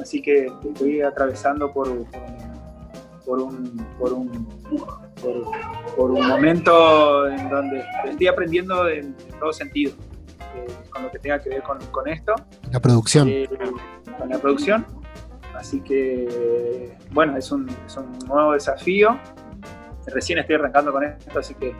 [0.00, 1.88] así que estoy atravesando por,
[3.24, 4.46] por, un, por, un,
[5.96, 9.92] por, un momento en donde estoy aprendiendo en, todo sentido,
[10.90, 12.34] con lo que tenga que ver con, con esto.
[12.70, 13.28] La producción.
[13.28, 13.48] Eh,
[14.18, 14.86] con la producción.
[15.54, 19.18] Así que, bueno, es un, es un, nuevo desafío.
[20.06, 21.74] Recién estoy arrancando con esto, así que,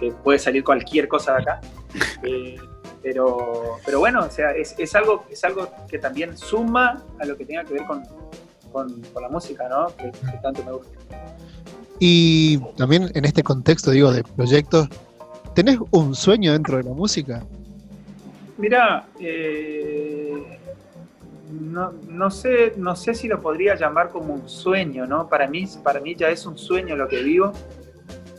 [0.00, 1.60] que puede salir cualquier cosa de acá.
[2.24, 2.56] Eh,
[3.02, 7.36] pero, pero bueno, o sea, es, es, algo, es algo que también suma a lo
[7.36, 8.04] que tenga que ver con,
[8.72, 9.88] con, la música, ¿no?
[9.96, 10.92] Que, tanto me gusta.
[11.98, 14.88] Y también en este contexto, digo, de proyectos,
[15.54, 17.44] ¿tenés un sueño dentro de la música?
[18.58, 20.58] Mira, eh,
[21.50, 25.28] no, no, sé, no sé si lo podría llamar como un sueño, ¿no?
[25.28, 27.52] Para mí, para mí ya es un sueño lo que vivo,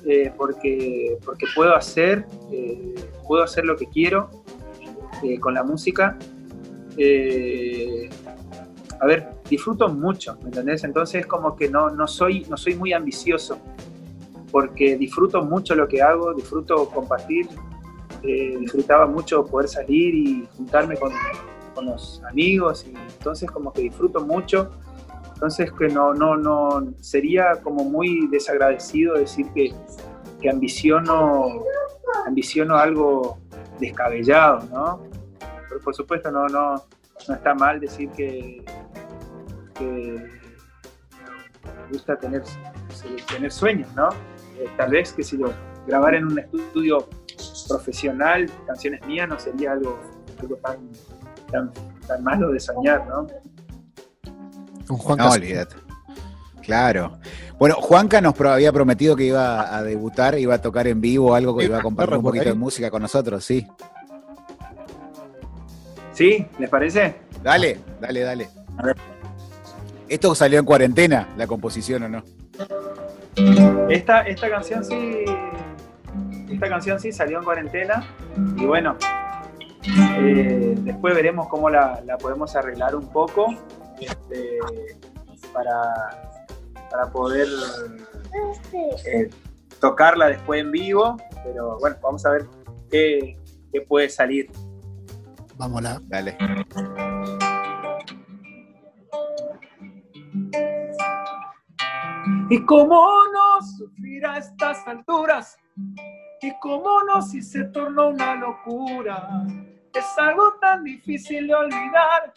[0.06, 2.93] eh, porque, porque puedo hacer, eh,
[3.28, 4.30] puedo hacer lo que quiero
[5.39, 6.17] con la música.
[8.99, 10.84] a ver, disfruto mucho, ¿me entendés?
[10.84, 13.58] Entonces como que no, no, soy, no soy muy ambicioso,
[14.52, 17.47] porque disfruto mucho lo que hago, disfruto compartir,
[18.24, 21.12] disfrutaba mucho poder salir y juntarme con,
[21.76, 24.72] con, los amigos y entonces como que disfruto mucho.
[25.34, 29.74] Entonces que no, no, no, sería como muy desagradecido decir que,
[30.40, 31.64] que ambiciono,
[32.26, 33.40] ambiciono algo
[33.80, 35.02] descabellado, ¿no?
[35.68, 36.76] Pero por supuesto no, no,
[37.28, 38.64] no está mal decir que,
[39.76, 40.30] que me
[41.92, 42.44] gusta tener,
[43.28, 44.10] tener sueños, ¿no?
[44.60, 45.52] Eh, tal vez que si lo
[45.88, 47.08] grabar en un estudio
[47.67, 49.99] profesional canciones mías no sería algo,
[50.39, 51.71] algo tan,
[52.08, 53.28] tan, malo de soñar, ¿no?
[54.88, 55.76] Juan no, olvídate.
[56.62, 57.19] Claro.
[57.60, 61.56] Bueno, Juanca nos había prometido que iba a debutar, iba a tocar en vivo algo,
[61.58, 63.67] que iba a compartir un poquito de música con nosotros, sí.
[66.13, 66.47] ¿Sí?
[66.60, 67.15] ¿Les parece?
[67.43, 68.49] Dale, dale, dale.
[70.08, 72.23] ¿Esto salió en cuarentena, la composición o no?
[73.89, 75.26] Esta, esta canción sí.
[76.49, 78.08] Esta canción sí salió en cuarentena.
[78.58, 78.97] Y bueno,
[80.19, 83.47] eh, después veremos cómo la, podemos arreglar un poco.
[83.99, 84.60] Este,
[85.53, 86.34] para,
[86.89, 87.47] para poder
[89.06, 89.29] eh,
[89.79, 91.17] tocarla después en vivo.
[91.43, 92.45] Pero bueno, vamos a ver
[92.89, 93.38] qué,
[93.71, 94.49] qué puede salir.
[95.58, 96.08] Vámonos.
[96.10, 96.38] Dale.
[102.49, 105.58] Y cómo no sufrir a estas alturas,
[106.43, 109.45] y cómo no si se tornó una locura,
[109.93, 112.34] es algo tan difícil de olvidar,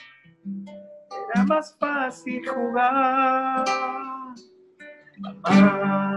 [1.34, 3.64] era más fácil jugar.
[5.18, 6.14] Mamá.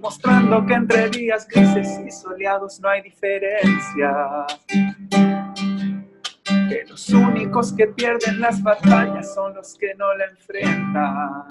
[0.00, 4.46] mostrando que entre días grises y soleados no hay diferencia.
[6.68, 11.46] Que los únicos que pierden las batallas son los que no la enfrentan.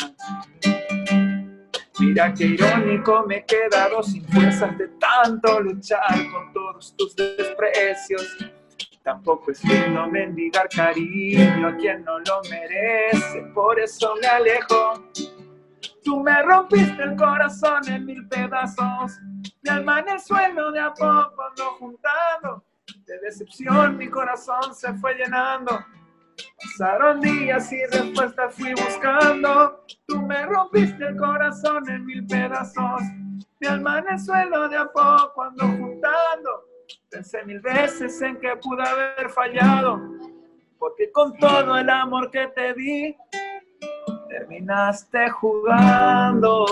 [2.00, 8.38] Mira qué irónico me he quedado sin fuerzas de tanto luchar con todos tus desprecios.
[9.04, 15.04] Tampoco es no mendigar cariño a quien no lo merece, por eso me alejo
[16.06, 19.20] Tú me rompiste el corazón en mil pedazos,
[19.64, 22.64] mi alma en el suelo de a poco ando juntando.
[23.06, 25.80] De decepción mi corazón se fue llenando.
[26.58, 29.86] Pasaron días y respuestas fui buscando.
[30.08, 33.02] Tú me rompiste el corazón en mil pedazos,
[33.60, 36.66] mi alma en el suelo de a poco ando juntando.
[37.10, 40.02] Pensé mil veces en que pude haber fallado,
[40.80, 43.16] porque con todo el amor que te di,
[44.30, 46.66] terminaste jugando.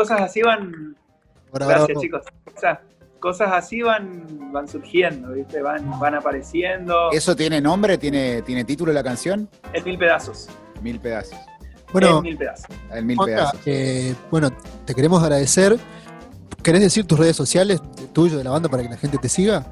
[0.00, 0.96] Cosas así van.
[1.52, 2.22] Gracias, chicos.
[3.18, 5.60] Cosas, así van, van surgiendo, ¿viste?
[5.60, 7.10] Van, van apareciendo.
[7.12, 7.98] ¿Eso tiene nombre?
[7.98, 9.46] ¿Tiene, ¿Tiene título la canción?
[9.74, 10.48] En mil pedazos.
[10.80, 11.38] Mil pedazos.
[11.92, 12.66] Bueno, en mil pedazos.
[12.94, 13.60] En mil pedazos.
[13.66, 14.48] Eh, bueno,
[14.86, 15.76] te queremos agradecer.
[16.62, 17.82] ¿Querés decir tus redes sociales
[18.14, 19.66] tuyo de la banda para que la gente te siga?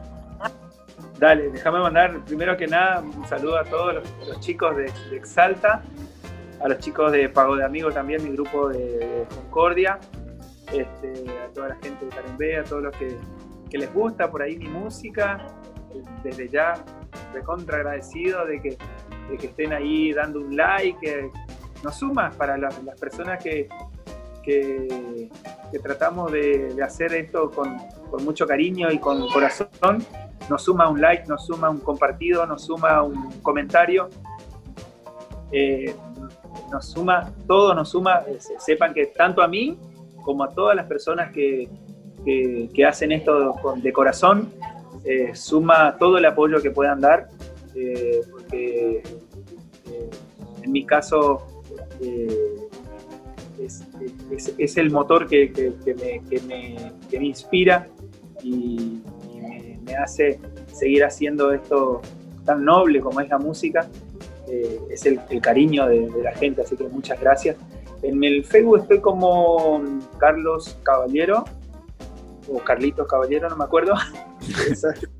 [1.18, 3.94] Dale, déjame mandar primero que nada un saludo a todos
[4.26, 5.82] los, chicos de, Exalta,
[6.60, 9.98] a los chicos de Pago de Amigos también, mi grupo de, Concordia,
[10.72, 13.16] este, a toda la gente de Tarembé, a todos los que,
[13.70, 15.46] les gusta por ahí mi música.
[16.22, 16.74] Desde ya,
[17.32, 18.78] recontra agradecido de que,
[19.30, 21.30] de que estén ahí dando un like,
[21.82, 23.68] nos suma para las, personas que,
[24.42, 24.88] que,
[25.82, 27.76] tratamos de, hacer esto con,
[28.24, 30.04] mucho cariño y con corazón.
[30.48, 34.08] Nos suma un like, nos suma un compartido, nos suma un comentario.
[35.52, 35.94] Eh,
[36.70, 39.78] nos suma, todo nos suma, eh, sepan que tanto a mí
[40.28, 41.70] como a todas las personas que,
[42.86, 44.52] hacen esto de corazón,
[45.02, 47.28] eh, suma todo el apoyo que puedan dar,
[48.30, 49.02] porque
[50.62, 51.62] en mi caso
[52.02, 52.56] eh,
[54.58, 55.50] es, el motor que,
[57.10, 57.88] me, inspira
[58.42, 59.00] y,
[59.82, 60.38] me, hace
[60.74, 62.02] seguir haciendo esto
[62.44, 63.88] tan noble como es la música.
[64.46, 67.56] Eh, es el, cariño de, la gente, así que muchas gracias.
[68.02, 69.82] En el Facebook estoy como
[70.18, 71.44] Carlos Caballero,
[72.48, 73.94] o Carlitos Caballero, no me acuerdo.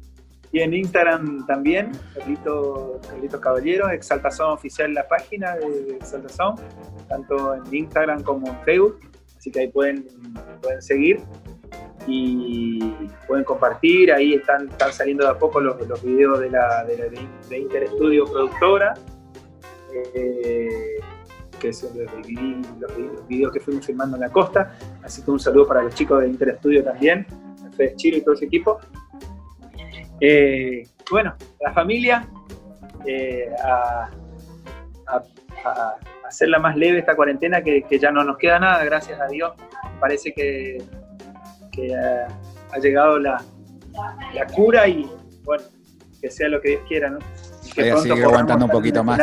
[0.51, 6.55] Y en Instagram también, Carlito, Carlito Caballero, Exaltación Oficial la página de Exaltación,
[7.07, 8.99] tanto en Instagram como en Facebook.
[9.37, 10.09] Así que ahí pueden,
[10.63, 11.21] pueden seguir
[12.07, 12.81] y
[13.27, 14.11] pueden compartir.
[14.11, 18.25] Ahí están, están saliendo de a poco los, los videos de, la, de, de Interestudio
[18.25, 18.95] Productora,
[20.15, 20.78] eh,
[21.59, 24.75] que son los, los, videos que fuimos filmando en la costa.
[25.03, 27.27] Así que un saludo para los chicos de Interestudio también,
[27.77, 28.79] Fede Chiro y todo ese equipo.
[30.21, 32.29] Eh, bueno, la familia,
[33.07, 34.11] eh, a,
[36.27, 39.53] hacerla más leve esta cuarentena, que, ya no nos queda nada, gracias a Dios.
[40.01, 40.79] Parece que,
[42.73, 43.43] ha, llegado la,
[44.55, 45.11] cura y
[45.45, 45.65] bueno,
[46.21, 47.19] que sea lo que Dios quiera, ¿no?
[47.75, 49.21] que aguantando un poquito más.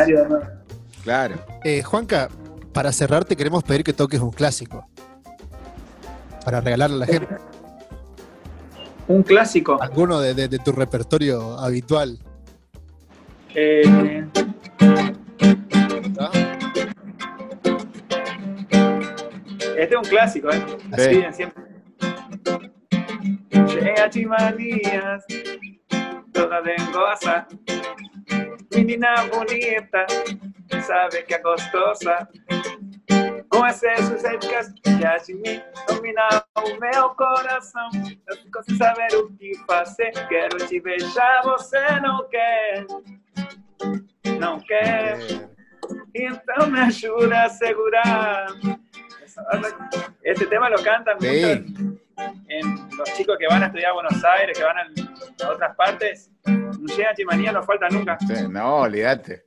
[1.06, 1.36] Claro.
[1.62, 2.28] Eh, Juanca,
[2.72, 4.88] para cerrar te queremos pedir que toques un clásico.
[6.44, 7.36] Para regalarle a la gente.
[9.06, 9.80] Un clásico.
[9.80, 12.18] Alguno de, tu repertorio habitual.
[13.54, 14.24] Eh,
[19.78, 20.64] este es un clásico, ¿eh?
[20.90, 21.62] Así siempre.
[23.52, 25.24] Llega chimanías,
[26.32, 27.46] toda dengosa.
[28.74, 30.04] Menina bonita,
[30.86, 32.28] sabe que é gostosa.
[33.50, 37.88] Com excessos éticas já de mim dominar o meu coração.
[38.28, 40.12] Eu fico sem saber o que fazer.
[40.28, 42.86] Quero te beijar, você não quer.
[44.38, 45.18] Não quer.
[46.14, 48.46] Então me ajuda a segurar.
[50.22, 52.05] Este tema lo cantan mucho
[52.48, 56.30] en, los chicos que van a estudiar a Buenos Aires, que van a, otras partes.
[56.46, 58.18] No llega Chimanía, no falta nunca.
[58.48, 59.44] no, olvídate.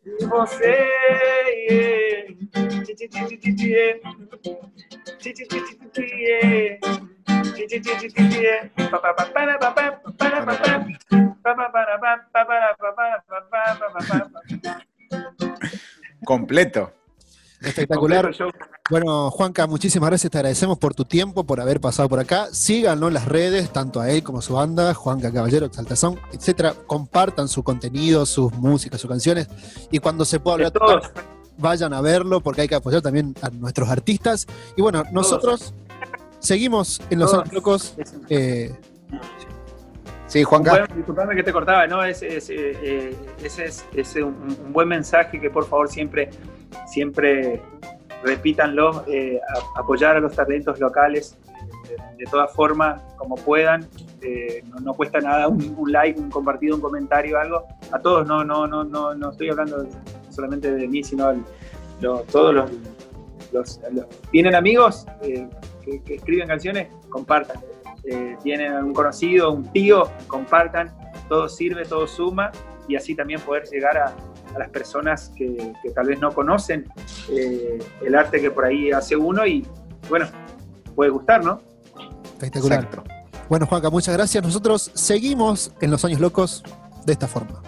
[16.24, 16.99] Completo.
[17.62, 18.32] Espectacular.
[18.89, 20.32] Bueno, Juanca, muchísimas gracias.
[20.32, 22.47] Te agradecemos por tu tiempo, por haber pasado por acá.
[22.51, 26.74] Síganlo en las redes, tanto a él como a su banda, Juanca Caballero, Exaltación, etcétera.
[26.88, 29.47] Compartan su contenido, sus músicas, sus canciones.
[29.91, 31.12] Y cuando se pueda hablar,
[31.57, 34.47] vayan a verlo, porque hay que apoyar también a nuestros artistas.
[34.76, 35.74] Y bueno, nosotros
[36.39, 37.95] seguimos en Los Años Locos.
[38.30, 38.74] Eh,
[40.30, 40.86] Sí, Juanca.
[40.95, 42.03] disculpame que te cortaba, ¿no?
[42.03, 46.30] Ese, eh, es, un, buen mensaje que por favor siempre,
[46.88, 47.62] siempre
[48.24, 49.40] repítanlo, eh,
[49.76, 51.38] apoyar a los talentos locales
[52.18, 53.88] de, todas formas, como puedan.
[54.22, 57.64] Eh, no, cuesta nada un, like, un compartido, un comentario, algo.
[57.92, 59.88] A todos, no, no, no, no, no estoy hablando
[60.30, 61.34] solamente de mí, sino
[62.32, 62.72] todos los,
[63.52, 63.82] los,
[64.32, 66.90] ¿Tienen amigos que escriben canciones?
[67.10, 67.60] Compartan
[68.06, 70.92] eh, tienen un conocido, un tío, compartan,
[71.28, 72.52] todo sirve, todo suma
[72.90, 74.14] y así también poder llegar a,
[74.58, 76.92] las personas que, tal vez no conocen
[77.32, 79.66] eh, el arte que por ahí hace uno y
[80.10, 80.28] bueno,
[80.96, 81.62] puede gustar, ¿no?
[82.24, 82.90] Espectacular.
[83.48, 84.44] Bueno, Juanca, muchas gracias.
[84.44, 86.64] Nosotros seguimos en Los Años Locos
[87.06, 87.62] de esta forma.